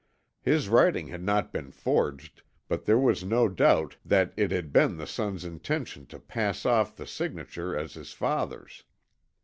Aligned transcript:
His 0.41 0.67
writing 0.67 1.09
had 1.09 1.21
not 1.21 1.53
been 1.53 1.69
forged, 1.69 2.41
but 2.67 2.85
there 2.85 2.97
was 2.97 3.23
no 3.23 3.47
doubt 3.47 3.97
that 4.03 4.33
it 4.35 4.49
had 4.49 4.73
been 4.73 4.97
the 4.97 5.05
son's 5.05 5.45
intention 5.45 6.07
to 6.07 6.17
pass 6.17 6.65
off 6.65 6.95
the 6.95 7.05
signature 7.05 7.77
as 7.77 7.93
his 7.93 8.11
father's. 8.11 8.83